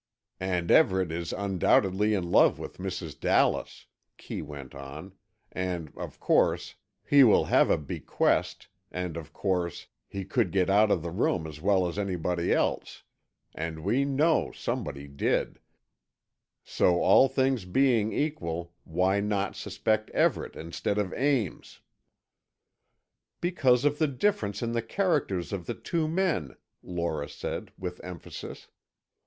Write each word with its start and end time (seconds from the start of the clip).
"And 0.39 0.71
Everett 0.71 1.11
is 1.11 1.31
undoubtedly 1.31 2.15
in 2.15 2.31
love 2.31 2.57
with 2.57 2.79
Mrs. 2.79 3.19
Dallas," 3.19 3.85
Kee 4.17 4.41
went 4.41 4.73
on, 4.73 5.13
"and 5.51 5.93
of 5.95 6.19
course, 6.19 6.73
he 7.05 7.23
will 7.23 7.45
have 7.45 7.69
a 7.69 7.77
bequest, 7.77 8.67
and 8.91 9.15
of 9.15 9.31
course, 9.31 9.85
he 10.07 10.25
could 10.25 10.49
get 10.51 10.71
out 10.71 10.89
of 10.89 11.03
the 11.03 11.11
room 11.11 11.45
as 11.45 11.61
well 11.61 11.87
as 11.87 11.99
anybody 11.99 12.51
else, 12.51 13.03
and 13.53 13.83
we 13.83 14.03
know 14.03 14.51
somebody 14.51 15.07
did, 15.07 15.59
so 16.63 16.99
all 16.99 17.27
things 17.29 17.65
being 17.65 18.11
equal, 18.11 18.73
why 18.85 19.19
not 19.19 19.55
suspect 19.55 20.09
Everett 20.15 20.55
instead 20.55 20.97
of 20.97 21.13
Ames?" 21.13 21.79
"Because 23.39 23.85
of 23.85 23.99
the 23.99 24.07
difference 24.07 24.63
in 24.63 24.71
the 24.71 24.81
characters 24.81 25.53
of 25.53 25.67
the 25.67 25.75
two 25.75 26.07
men," 26.07 26.55
Lora 26.81 27.29
said, 27.29 27.71
with 27.77 28.03
emphasis. 28.03 28.67